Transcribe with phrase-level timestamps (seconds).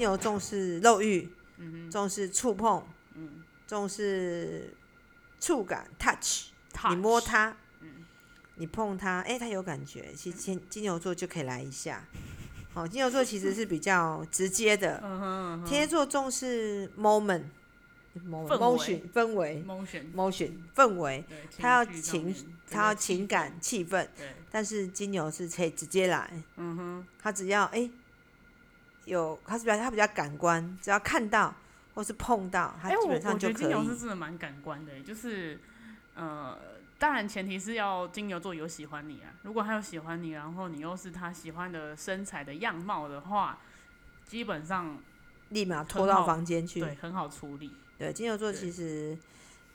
[0.00, 1.28] 牛重视肉欲，
[1.58, 2.84] 嗯重视触碰，
[3.14, 4.74] 嗯，重视
[5.38, 6.46] 触感 （touch）。
[6.72, 8.04] touch 你摸它，嗯
[8.56, 10.12] 你碰它，哎、它有感觉。
[10.16, 12.04] 其实金金牛座就可以来一下。
[12.74, 14.98] 哦，金牛座其实是比较直接的。
[15.64, 17.44] 天蝎座重视 moment。
[18.12, 21.24] 围 motion 氛围 motion 氛围，
[21.56, 22.34] 他要情
[22.68, 27.88] 他要情感气氛，对，但是金牛是可以直接来，嗯哼，他只要哎、
[29.10, 31.52] 有他是比较他比较感官，只要看到
[31.94, 33.84] 或是碰到，他基本上我觉得金就可以。
[33.84, 35.58] 牛是真的蛮感官的，就是
[36.14, 36.56] 呃，
[36.96, 39.34] 当然前提是要金牛座有喜欢你啊。
[39.42, 43.58] 如果他有喜欢你，然后你又是他喜欢的身材的样貌的话，
[44.24, 44.96] 基本上
[45.48, 46.78] 立马拖到房间去。
[46.78, 47.74] 对很好处理。
[47.98, 49.18] 对，金牛座其实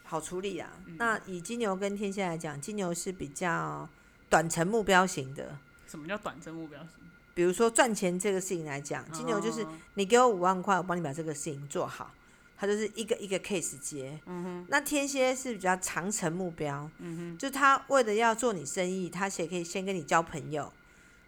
[0.06, 0.70] 好处理啊。
[0.86, 3.88] 嗯那以金牛跟天蝎来讲，金牛是比较
[4.30, 5.58] 短程目标型的。
[5.86, 6.92] 什么叫短程目标型？
[7.36, 12.12] 比如说赚钱这个事情来讲，金牛就是哦你给我五万块，我帮你把这个事情做好，
[12.58, 14.18] 他就是一个一个 case 接。
[14.26, 20.72] 嗯那天蝎是比较长程目标，嗯就他为了要做你生意，他也可以先跟你交朋友，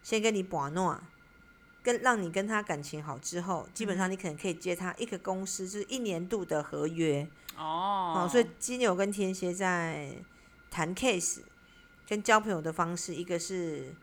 [0.02, 0.98] 先跟你把诺，
[1.82, 7.28] 跟让你跟他感情好之后，基本上你可能可以接他一个公司，就是一年度的合约。
[7.58, 10.10] 哦，哦，所以金牛跟天蝎在
[10.70, 11.40] 谈 case
[12.08, 13.94] 跟交朋友的方式，一个是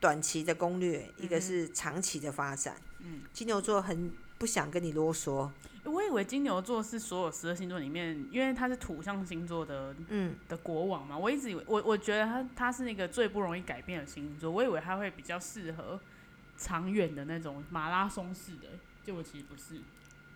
[0.00, 2.76] 短期的攻略，一个是长期的发展。
[3.00, 5.50] 嗯，金牛座很不想跟你啰嗦，
[5.84, 16.00] 我以为金牛座是所有十二星座里面，因为他是土象星座的嗯，的国王嘛，我一直以为我我觉得他他是那个最不容易改变的星座，我以为他会比较适合
[16.58, 18.68] 长远的那种马拉松式的，
[19.04, 19.80] 结果其实不是。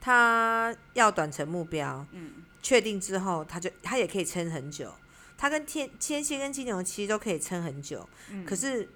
[0.00, 4.94] 他要短程目标，嗯，确定之后，他就他也可以撑很久。
[5.36, 8.88] 他跟天天蝎跟金牛其实都可以撑很久，嗯可是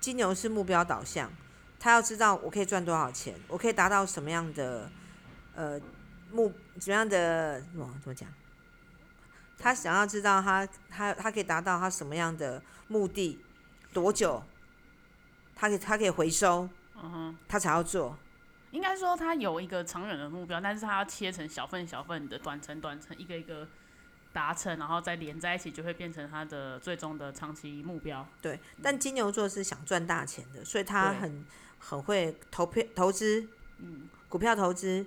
[0.00, 1.30] 金牛是目标导向，
[1.78, 4.90] 他要知道我可以赚多少钱，我可以达到什么样的
[5.54, 5.80] 呃
[6.30, 8.28] 目什么样的怎么怎么讲？
[9.58, 13.38] 他想要知道他他他可以达到他什么样的目的，
[13.92, 14.42] 多久？
[15.56, 18.16] 他可以他可以回收，嗯哼，他才要做。
[18.70, 23.66] 应该说他有一个长远的目标，但是他要切成小份小份的短程短程，一个一个
[24.38, 28.24] 达成，然后再连在一起，就会变成他的最终的长期目标。
[28.40, 31.44] 对，但金牛座是想赚大钱的，所以他很
[31.80, 35.04] 很会投票投资，嗯股票投资，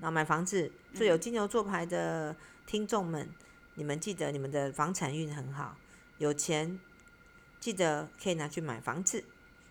[0.00, 0.72] 然后买房子。
[0.92, 2.34] 所以有金牛座牌的
[2.66, 3.28] 听众们，
[3.76, 5.76] 你们记得你们的房产运很好，
[6.18, 6.80] 有钱
[7.60, 9.22] 记得可以拿去买房子，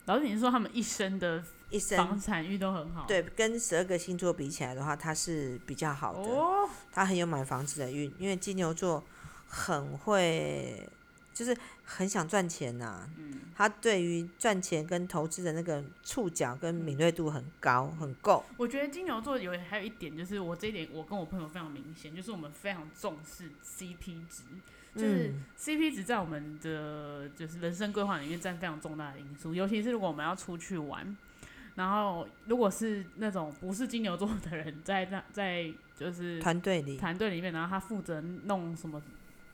[0.05, 2.19] 老师，你是说他们一生的一房生。
[2.19, 3.05] 产运都很好？
[3.07, 9.03] 对，跟十二个星座比起来的话，他是比较好的，哦，它很有买房子的运，因为金牛座
[9.47, 10.87] 很会，
[11.33, 18.43] 就是很想赚钱呐、嗯他对于赚钱跟投资的那个触角跟敏锐度很高，很够。
[18.57, 24.41] 我觉得金牛座有还有一点，就是我这一点我跟我朋友非常明显，就是我们非常重视 CP 值，
[24.95, 31.15] 就是嗯 CP 值在我们的就是人生规划里面占非常重大的因素，尤其是如果我们要出去玩，
[31.81, 39.01] 然后如果是那种不是金牛座的人在那在就是团队里，团队里面，然后他负责弄什么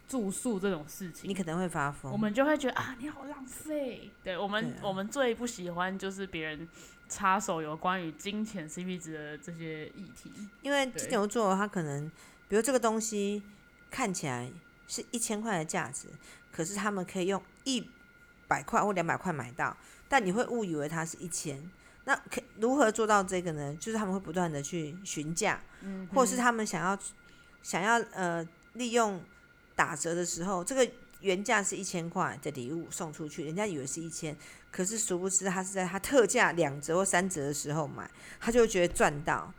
[0.09, 2.11] 住宿这种事情，你可能会发疯。
[2.11, 4.11] 我们就会觉得啊，你好浪费。
[4.25, 6.67] 对我们，我们最不喜欢就是别人
[7.07, 10.29] 插手有关于金钱 CP 值的这些议题。
[10.61, 12.11] 因为金牛座他可能，
[12.49, 13.41] 比如这个东西
[13.89, 14.51] 看起来
[14.85, 16.09] 是一千块的价值，
[16.51, 17.89] 可是他们可以用一
[18.49, 19.77] 百块或两百块买到，
[20.09, 21.71] 但你会误以为它是一千。
[22.07, 23.75] 那可如何做到这个呢？
[23.81, 26.97] 就是他们会不断的去询价，嗯，或者是他们想要
[27.61, 29.21] 想要呃利用
[29.75, 34.33] 打折的时候，这个原价是一千块的礼物送出去，人家以为是一千，
[34.71, 39.53] 可是殊不知他是在他特价两折或三折的时候买，他就觉得赚到。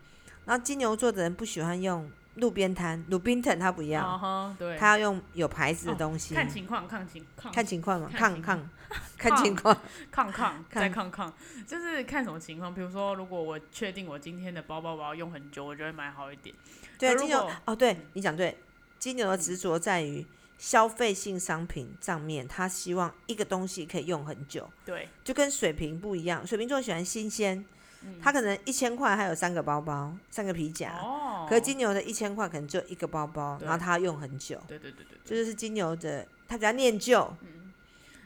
[0.47, 6.35] 然后金牛座的人不喜欢用路边摊，鲁宾腾他不要，他要用有牌子的东西。
[6.35, 8.71] 看情况，看情况，看情况嘛，看情看
[9.19, 9.77] 看看情况。
[10.11, 11.33] 看看看再看看，
[11.67, 12.73] 就是看什么情况。
[12.73, 16.55] 比如说，如果我确定我今天的包包我要用很久，我就会买好一点。
[16.99, 18.57] 对，如金牛果哦，对你讲对，
[18.99, 20.25] 金牛的执着在于
[20.57, 26.47] 消费性商品上面，他希望一个东西可以用很久，对，就跟水瓶不一样。
[26.47, 27.65] 水瓶座喜欢新鲜，
[28.03, 35.39] 嗯他可能一千块还有三个包包、三个皮夹，哦，可是金牛的一千块可能只有一个包包，然后他用很久，对对对对这对。
[35.39, 37.33] 就是金牛的，他比较念旧。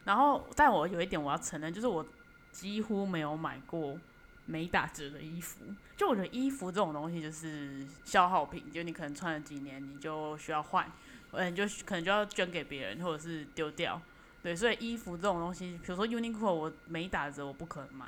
[0.05, 2.05] 然后，但我有一点我要承认，就是我
[2.51, 3.99] 几乎没有买过
[4.47, 5.61] 没打折的衣服。
[5.97, 10.91] 就我觉得衣服这种东西就是消耗品，就你可能穿了几年，你就需要换，
[11.31, 14.01] 嗯，你就可能就要捐给别人，或者是丢掉。
[14.43, 18.07] 对，所以衣服这种东西，比如说 Uniqlo，我没打折，我不可能买。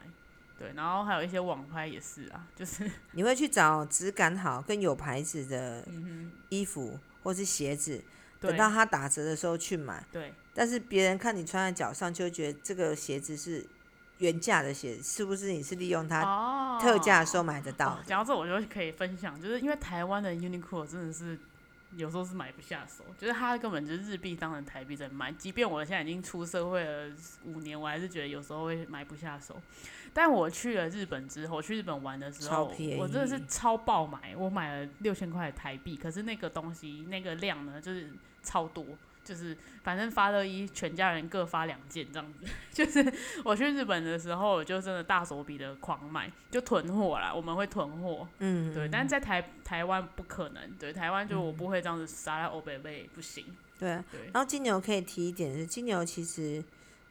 [0.59, 5.87] 对，然后还有一些网拍也是啊，就是 你会去找质感好、跟有牌子的
[6.49, 8.05] 衣服或是鞋子，对
[8.41, 10.05] 等到它打折的时候去买。
[10.13, 10.33] 对。
[10.55, 13.67] 但是别人看你穿在脚上，就觉得这个鞋子是
[14.19, 15.53] 原价的鞋子，是不是？
[15.53, 17.99] 你是利用它特价的时候买得到？
[18.07, 21.39] 讲、到这，我就可以分享，就是因为台湾的 Uniqlo 真的是。
[21.97, 25.31] 有时候是买不下手，就是它根本就是日币当成台币在卖。
[25.33, 27.11] 即便我现在已经出社会了
[27.45, 29.61] 五年，我还是觉得有时候会买不下手。
[30.13, 38.11] 但我去了日本之后，去日本玩的时候，我真的是超爆买，我买了六千块台币，可是那个东西那个量呢，就是
[38.43, 38.85] 超多。
[39.25, 42.47] 就是反正发热衣，全家人各发两件这样子。
[42.71, 43.13] 就是
[43.43, 47.33] 我去日本的时候，我就真的大手笔的狂买，就囤货啦。
[47.35, 48.87] 我们会囤货，嗯，对。
[48.89, 53.47] 但是在台台湾不可能，对，台湾就我不会这样子杀在欧北北不行。
[53.79, 54.21] 对，对。
[54.33, 56.63] 然后金牛可以提一点是，金牛其实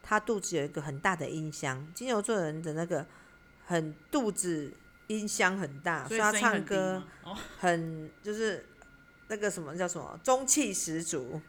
[0.02, 3.04] 他肚子有一个很大的音箱，金牛座人的那个
[3.66, 4.72] 很肚子
[5.08, 7.02] 音箱很大，所以他唱歌
[7.58, 8.64] 很就是
[9.28, 11.40] 那个什么叫什么中气十足。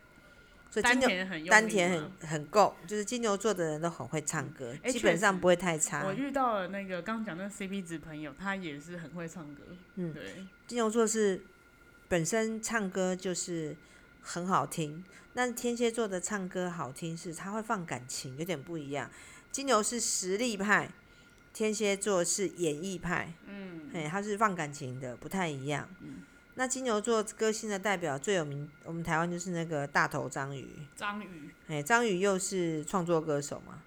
[0.69, 6.03] 所以金牛丹田很很够，就是金牛座的人都很会唱歌，欸、基本上不会太差。
[6.05, 9.63] 我遇到了那个刚讲那个 CP 值朋友，他也是很会唱歌。
[9.95, 11.41] 嗯，对，金牛座是
[12.09, 13.77] 本身唱歌就是
[14.21, 15.01] 很好听，
[15.33, 19.09] 那天蝎座的唱歌好听是他会放感情，有点不一样。
[19.51, 20.89] 金牛是实力派，
[21.53, 23.31] 天蝎座是演绎派。
[23.47, 25.87] 嗯，哎，他是放感情的，不太一样。
[26.01, 26.23] 嗯。
[26.57, 30.65] 那金牛座歌星的代表最有名，我们台湾就是那个大头章鱼。
[30.95, 33.79] 章鱼，哎，张宇又是创作歌手嘛。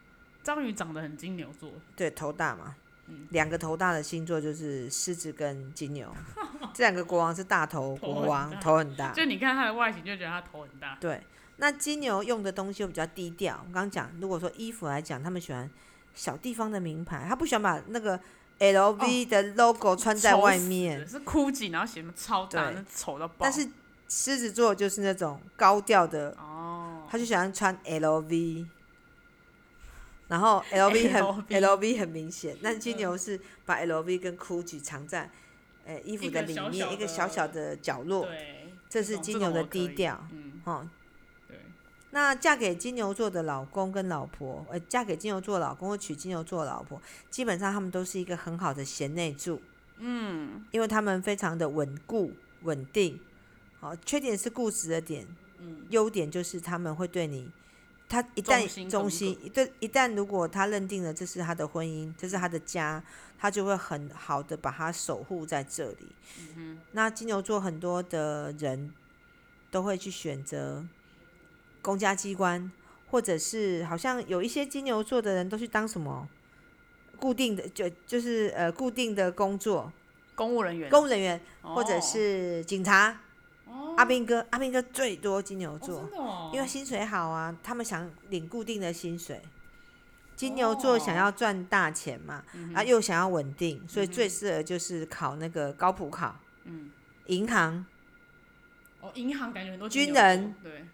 [0.43, 2.77] 章鱼长得很金牛座，对，头大嘛。
[3.07, 3.27] 嗯。
[3.31, 6.15] 两个头大的星座就是狮子跟金牛，
[6.75, 9.13] 这两个国王是大头国王，头很，头很大。
[9.13, 10.99] 就你看他的外形，就觉得他头很大。
[11.01, 11.23] 对，
[11.57, 13.57] 那金牛用的东西又比较低调。
[13.67, 15.71] 我刚刚讲，如果说衣服来讲，他们喜欢
[16.15, 18.21] 小地方的名牌，他不喜欢把那个。
[18.59, 23.37] L V 的 logo 穿在外面，哦、是 GUCCI，然后写什么超大，那丑到爆。
[23.39, 23.69] 但是
[24.09, 28.67] 狮子座就是那种高调的，哦，他就喜欢穿 L V，
[30.27, 32.57] 然后 L V 很 LV 很明显。
[32.63, 35.31] 但金牛是把 L V 跟 GUCCI 藏在、
[35.87, 40.89] 欸、衣服的里面一个，小小的，一个小小的角落，对，这是金牛的低调，嗯，哦
[42.11, 49.61] 那嫁给金牛座的老公跟老婆，呃，嫁给金牛座老公或娶金牛座老婆，基本上他们都是一个很好的贤内助，
[49.99, 52.33] 嗯，因为他们非常的稳固
[52.63, 53.21] 稳定，
[53.79, 55.27] 好，缺点是固执的点，
[55.59, 57.51] 嗯，优点就是他们会对你，
[58.09, 63.05] 他一旦忠心，对，一旦如果他认定了这是他的婚姻，这是他的家，
[63.39, 66.07] 他就会很好的把他守护在这里，
[66.57, 68.95] 嗯，那金牛座很多的人
[69.71, 70.87] 都会去选择。
[71.89, 72.71] 公家机关，
[73.11, 76.29] 或者是好像有一些金牛座的人都去当什么
[77.17, 79.91] 固定的，就就是呃固定的工作，
[80.35, 83.19] 公务人员，公务人员，或者是警察。
[83.65, 89.41] 哦、阿兵哥，阿兵哥最多金牛座，哦哦，因为薪水好啊，他们想领固定的薪水。
[90.37, 96.37] 金牛座想要赚大钱嘛，哦，啊又想要稳定，所以最适合就是考那个高普考。
[96.65, 96.91] 嗯，
[97.29, 97.87] 银行。
[99.01, 100.85] 哦，银行感觉很多军人对。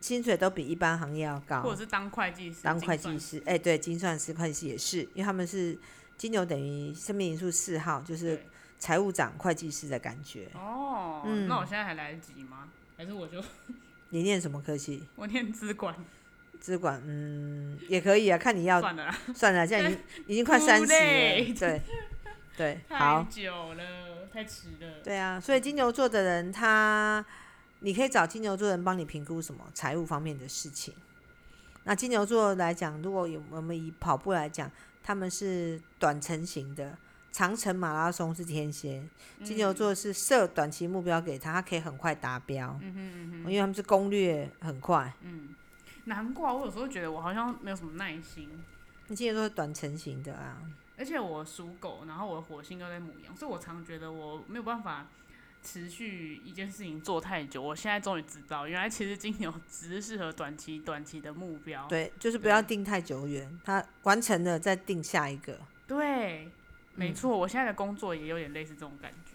[0.00, 5.76] 薪水都比一般行业要高，或者是当会计师，当会计师，哎、欸，对，精算师、会计师也是，因为他们是
[6.16, 8.40] 金牛，等于生命因素四号，就是
[8.78, 10.48] 财务长、会计师的感觉。
[10.54, 12.68] 哦，嗯，那我现在还来得及吗？
[12.96, 13.42] 还是我就？
[14.10, 15.02] 你念什么科系？
[15.16, 15.94] 我念资管。
[16.60, 18.80] 资管，嗯，也可以啊，看你要。
[18.80, 21.82] 算了，算了，现在已经 已经快三十了，对，
[22.56, 23.22] 对，好。
[23.24, 25.00] 太久了，太迟了。
[25.02, 27.24] 对啊，所以金牛座的人他。
[27.80, 30.94] 你可以找金牛座人帮你评估什么财务方面的事情。
[31.84, 34.70] 那金牛座来讲，如果有我们以跑步来讲，
[35.02, 36.98] 他们是短程型的，
[37.30, 39.04] 长程马拉松是天蝎，
[39.44, 42.76] 金牛座是设短期目标给他，他可以很快达标。
[42.82, 45.12] 嗯哼嗯哼，因为他们是攻略很快。
[45.20, 45.54] 嗯，
[46.06, 48.48] 难怪我有时候觉得我好像没有什么耐心。
[49.06, 50.60] 那金牛座是短程型的啊，
[50.98, 55.06] 而且我属狗，然后我的火星又在母羊，所以我常觉得我没有办法。
[55.66, 61.84] 持续一件事情做太久，我现在终于知道，原来其实金牛只是适合短期、短期的目标。
[61.88, 65.58] 对，就是不要定太久远，他完成了再定下一个。
[65.88, 66.48] 对，
[66.94, 69.32] 没错，嗯，我现在的工作也有点类似这种感觉。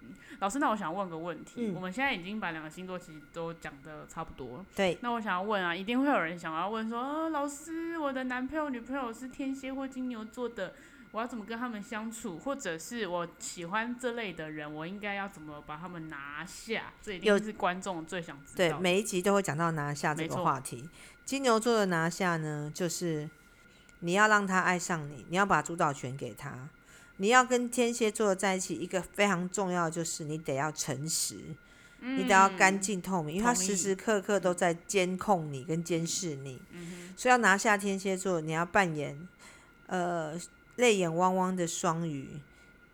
[0.00, 4.64] 嗯，老师，那我想问个问题，嗯，我们现在已经把两个星座其实都讲的差不多。
[4.74, 10.72] 对，那我想要问啊，一定会有人想要问说，哦，老师，我的男朋友、女朋友是天蝎或金牛座的。
[11.16, 16.92] 我要怎么跟他们相处，或者是我喜欢这类的人，我应该要怎么把他们拿下？
[17.00, 18.56] 这一定是观众最想知道。
[18.56, 20.86] 对，每一集都会讲到拿下这个话题。
[21.24, 23.30] 金牛座的拿下呢，就是
[24.00, 26.68] 你要让他爱上你，你要把主导权给他。
[27.16, 31.38] 你要跟天蝎座在一起，一个非常重要的就是你得要诚实，
[32.00, 36.60] 嗯、你得要干净透明，因为他时时刻刻都在监控你跟监视你。
[36.72, 39.26] 嗯、所以要拿下天蝎座，你要扮演
[39.86, 40.38] 呃
[40.76, 42.40] 泪眼汪汪的双鱼，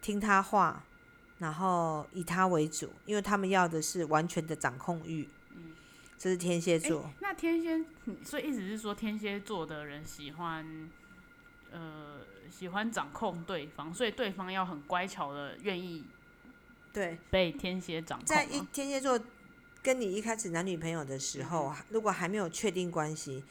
[0.01, 0.85] 听他话，
[1.39, 5.29] 然后以他为主，因为他们要的是完全的掌控欲。
[5.51, 5.73] 嗯、
[6.19, 7.11] 这是天蝎座。
[7.21, 7.85] 那天蝎，
[8.25, 10.91] 所以意思是说天蝎座的人喜欢
[11.71, 12.21] 呃。
[12.51, 16.05] 喜欢掌控对方，所以对方要很乖巧的愿意
[16.93, 18.27] 对被天蝎掌控。
[18.27, 19.19] 在一天蝎座
[19.83, 23.43] 跟你一开始男女朋友的时候，嗯、如果还没有确定关系，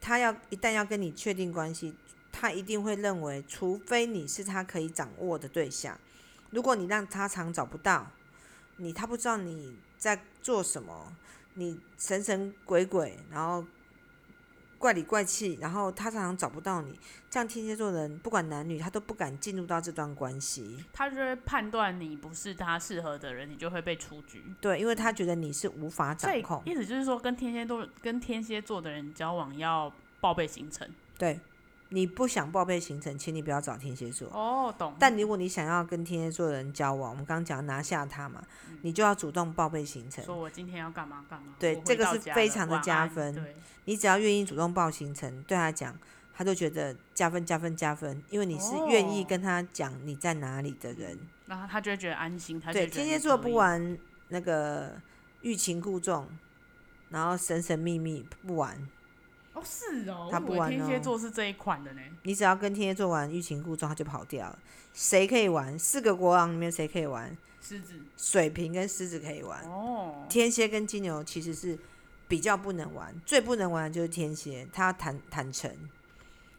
[0.00, 1.94] 他要一旦要跟你确定关系，
[2.38, 5.98] 他一定会认为，除非你是他可以掌握的对象，
[6.50, 8.06] 如果你让他常找不到
[8.76, 11.16] 你，他不知道你在做什么，
[11.54, 13.64] 你神神鬼鬼，然后。
[14.78, 17.00] 怪里怪气，然后他常常找不到你，
[17.30, 20.84] 这样天蝎座的人不管男女，他都不敢进入到这段关系。
[20.92, 24.44] 他就会判断你不是他适合的人，你就会被出局。
[24.60, 26.62] 对，因为他觉得你是无法掌控。
[26.66, 29.90] 意思就是说，跟天蝎座跟天蝎座的人交往要
[30.20, 30.86] 报备行程。
[31.16, 31.40] 对。
[31.90, 34.28] 你不想报备行程，请你不要找天蝎座。
[34.30, 34.94] 哦，懂。
[34.98, 40.24] 但如果你想要跟天蝎座的人交往，我们刚刚讲拿下他嘛，嗯、你就要主动报备行程。
[40.24, 41.54] 说我今天要干嘛干嘛。
[41.60, 43.46] 对，这个是非常的加分。
[43.84, 45.96] 你只要愿意主动报行程，对他讲，
[46.34, 51.16] 他就觉得加分加分加分，因为你是愿意跟他讲你在哪里的人。
[51.46, 52.60] 然后、哦、他就会觉得安心。
[52.60, 53.96] 他对天蝎座不玩
[54.28, 55.00] 那个
[55.42, 56.26] 欲擒故纵，
[57.10, 58.76] 然后神神秘秘不玩。
[59.56, 60.70] 哦，是哦，他不玩哦。
[60.70, 62.02] 天蝎座是这一款的呢。
[62.24, 64.58] 你只要跟天蝎座玩欲擒故纵，他就跑掉了。
[64.92, 65.78] 谁可以玩？
[65.78, 67.34] 四个国王里面谁可以玩？
[67.62, 69.62] 狮子、水瓶跟狮子可以玩。
[69.64, 70.26] 哦。
[70.28, 71.78] 天蝎跟金牛其实是
[72.28, 75.74] 比较不能玩，最不能玩的就是天蝎，他坦坦诚。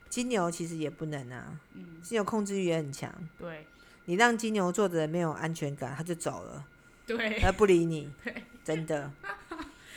[0.09, 3.13] 金牛其实也不能啊，嗯，金牛控制欲也很强。
[3.37, 3.67] 对。
[4.05, 6.65] 你让金牛座的人没有安全感，他就走了。
[7.05, 7.39] 对。
[7.39, 8.11] 他不理你。
[8.65, 9.11] 真的。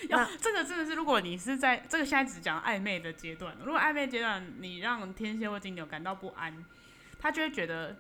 [0.09, 6.65] 要这个真的是，如果你是在这个现在只讲暧昧的阶段，如果暧昧阶段你让天蝎或金牛感到不安，
[7.19, 7.97] 他就会觉得，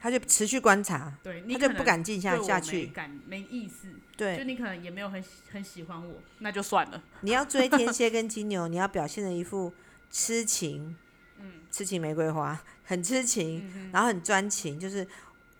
[0.00, 5.22] 他就持续观察，对，他就不敢静下下去，感没意思，对，就你可能也没有很
[5.52, 7.02] 很喜欢我，那就算了。
[7.22, 9.72] 你要追天蝎 跟金牛，你要表现的一副
[10.10, 10.96] 痴情，
[11.38, 15.06] 嗯，痴情玫瑰花，很痴情，嗯、然后很专情，就是。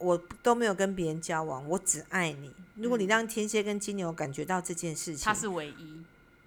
[0.03, 2.53] 我都没有跟别人交往，我只爱你。
[2.75, 6.03] 如果你让天蝎跟金牛感觉到这件事情，他是唯一，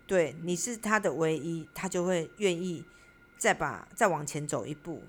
[0.06, 2.84] 对，你是他的唯一，他就会愿意
[3.38, 5.04] 再把再往前走一步，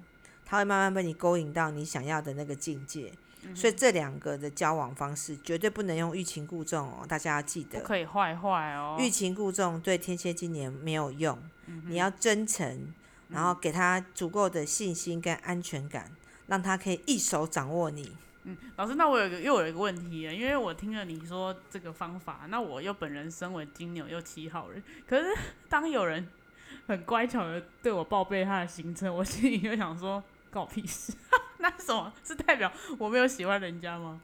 [0.44, 3.12] 他会慢慢被你勾引到你想要的那个境界。
[3.42, 8.96] 嗯、所以这两个的交往方式绝对不能用欲擒故纵哦，大家要记得，不可以坏坏哦。
[8.98, 12.92] 欲擒故纵对天蝎金牛没有用，嗯、你要真诚，
[13.28, 16.10] 然后给他足够的信心跟安全感，
[16.46, 18.12] 让他可以一手掌握你。
[18.48, 25.34] 嗯，老师，那我有个又有一个问题了，因为我听了你说这个方法，那我又本人身为金牛又七号人，可是
[25.68, 26.28] 当有人
[26.86, 31.12] 很乖巧的对我报备他的行程，我心里就想说，搞屁事？
[31.58, 32.12] 那什么？
[32.22, 34.20] 是代表我没有喜欢人家吗？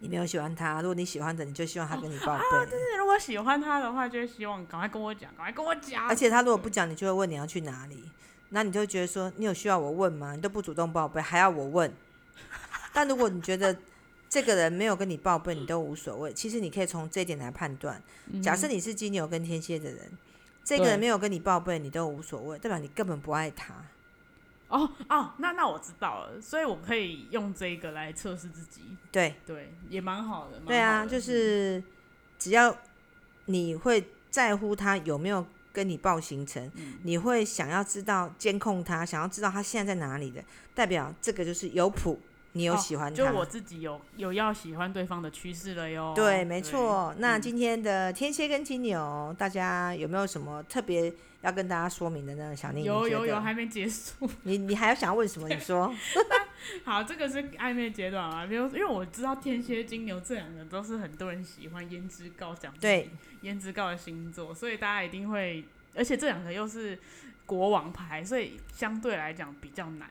[0.00, 2.44] 你没有喜欢他，如果你喜欢的，你就希望他跟你报备。
[2.44, 6.06] 哦、啊，就是如果喜欢他的话，就希望赶快跟我讲，赶快跟我讲。
[6.06, 8.04] 而且他如果不讲，你就会问你要去哪里，
[8.50, 10.34] 那你就觉得说，你有需要我问吗？
[10.34, 11.92] 你都不主动报备，还要我问。
[12.92, 13.76] 但如果你觉得
[14.28, 16.32] 这个人没有跟你报备，你都无所谓。
[16.32, 18.02] 其实你可以从这一点来判断。
[18.42, 20.10] 假设你是金牛跟天蝎的人，
[20.64, 23.74] 这个人没有跟你报备，你都无所谓，代表你根本不爱他。
[24.68, 28.82] 哦哦，那那我知道了，所以我可以用这个来测试自己。
[29.10, 30.60] 对对，也蛮好的。
[30.66, 31.82] 对啊，就是
[32.38, 32.76] 只要
[33.46, 36.70] 你会在乎他有没有跟你报行程，
[37.02, 42.20] 你会想要知道监控他，想要知道他现在在哪里的，代表这个就是有谱。
[42.52, 46.12] 你有喜欢他，哦，就我自己有有要喜欢对方的趋势了哟。
[46.14, 47.14] 对，没错。
[47.18, 51.12] 那今天的天蝎跟金牛，嗯、大家有没有什么特别
[51.42, 52.56] 要跟大家说明的呢？
[52.56, 54.28] 小宁，有有有，还没结束。
[54.44, 55.48] 你你还要想要问什么？
[55.48, 55.94] 你说。
[56.84, 58.44] 好，这个是暧昧阶段啊。
[58.44, 63.10] 比如，因为我知道天蝎、金牛这两个都是很多人喜欢颜值高讲对
[63.42, 65.64] 颜值高的星座，所以大家一定会，
[65.94, 66.98] 而且这两个又是
[67.46, 70.08] 国王牌，所以相对来讲比较难。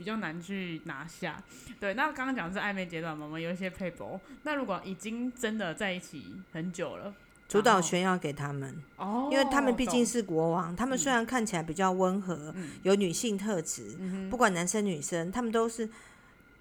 [0.00, 1.44] 比较难去拿下，
[1.78, 1.92] 对。
[1.92, 4.18] 那刚刚讲的是暧昧阶段嘛，我们有一些配博。
[4.44, 7.12] 那如果已经真的在一起很久了，
[7.46, 10.74] 主导权要给他们哦，因为他们毕竟是国王。
[10.74, 15.86] 他们虽然看起来比较温和，嗯、有女性特质，嗯、不管男生女生，他们都是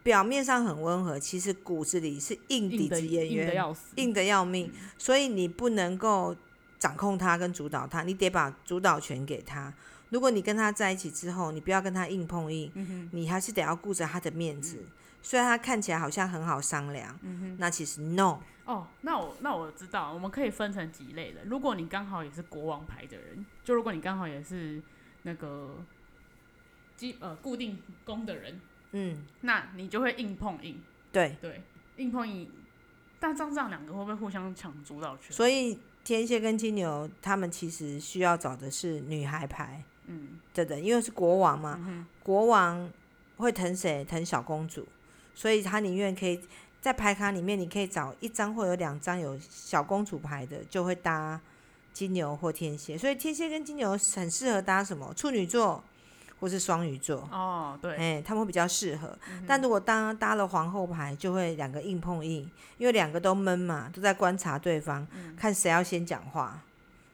[0.04, 4.70] 表面上很温和，其实骨子里是硬底子演员，硬的要死，硬的要命。
[4.76, 6.36] 嗯、所以你不能够
[6.78, 9.74] 掌控他跟主导他，你得把主导权给他。
[10.10, 14.84] 如果你跟他在一起之后，你不要跟他硬碰硬，你还是得要顾着他的面子。
[15.22, 17.18] 虽然他看起来好像很好商量，
[17.58, 18.40] 那其实 no。
[18.66, 21.42] 哦，那我那我知道，我们可以分成几类的。
[21.46, 24.82] 如果你刚好也是国王牌的人，就如果你刚好也是
[25.24, 25.76] 那个
[26.96, 28.62] 基呃固定宫的人，
[28.92, 30.80] 嗯，那你就会硬碰硬，
[31.12, 31.64] 对对，
[31.98, 32.50] 硬碰硬。
[33.20, 35.32] 但这样这样两个会不会互相抢主导权？
[35.32, 42.92] 所以天蝎跟金牛，他们其实需要找的是女孩牌，嗯，对的，因为是国王嘛，嗯，国王
[43.38, 44.04] 会疼谁？
[44.04, 44.86] 疼小公主，
[45.34, 46.40] 所以他宁愿可以。
[46.82, 51.38] 在牌卡里面，你可以找一张或有两张有小公主牌的，就会搭
[51.92, 52.98] 金牛或天蝎。
[52.98, 55.14] 所以天蝎跟金牛很适合搭什么？
[55.14, 55.84] 处女座
[56.40, 57.28] 或是双鱼座。
[57.34, 59.10] 哦，对，哎、欸，他们会比较适合。
[59.30, 66.62] 嗯、但如果搭搭了皇后牌，就会两个硬碰硬，因为两个都闷嘛，都在观察对方，嗯、看谁要先讲话。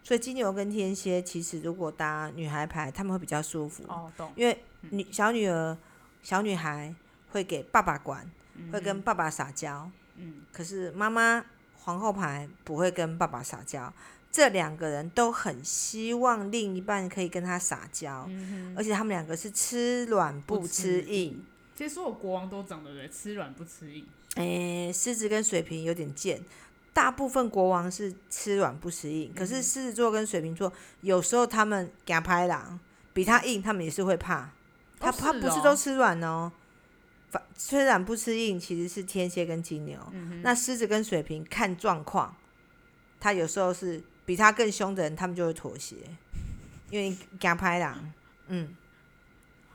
[0.05, 3.83] 所以金牛跟天蝎其实如果搭女孩牌，他们会比较舒服。
[3.89, 4.31] 哦，懂。
[4.37, 4.57] 因为
[4.91, 5.77] 女小女儿、
[6.23, 6.95] 小女孩
[7.31, 8.25] 会给爸爸管。
[8.71, 11.43] 会跟爸爸撒娇，嗯，可是妈妈
[11.79, 13.93] 皇后牌不会跟爸爸撒娇，
[14.31, 21.43] 这两个人都很希望另一半可以跟他撒娇，嗯、而且他们两个是吃软不吃硬。
[21.75, 24.07] 其实所有国王都长得对，吃软不吃硬。
[24.35, 26.41] 诶，狮子跟水瓶有点贱，
[26.95, 30.71] 大部分国王是吃软不吃硬，可是狮子座跟水瓶座
[31.01, 32.79] 有时候他们敢拍狼，
[33.11, 34.49] 比他硬，他们也是会怕。
[34.97, 36.49] 他他不是都吃软哦。
[37.29, 39.99] 反虽然不吃硬，其实是天蝎跟金牛。
[40.13, 42.33] 嗯、那狮子跟水瓶看状况，
[43.19, 45.97] 他有时候是比他更凶的人，他们就会妥协，
[46.89, 48.13] 因为敢拍狼。
[48.47, 48.73] 嗯，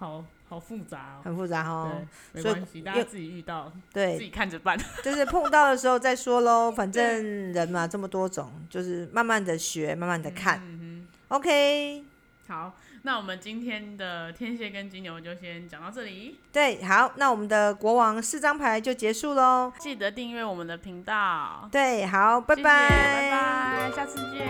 [0.00, 2.02] 好好复杂哦，很复杂哦。
[2.33, 4.76] 没关系，大家自己遇到，对，自己看着办。
[5.04, 10.61] 就是碰到的时候再说喽，反正人嘛这么多种，就是慢慢的学，慢慢的看。
[10.64, 12.02] 嗯、OK，
[12.49, 12.75] 好。
[13.02, 16.39] 那我们今天的天蝎跟金牛就先讲到这里。
[16.52, 19.73] 对，好，那我们的国王四张牌就结束喽。
[19.78, 21.67] 记得订阅我们的频道。
[21.73, 24.47] 对，好，拜拜，拜拜，下次见，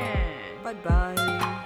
[0.65, 1.60] 拜拜。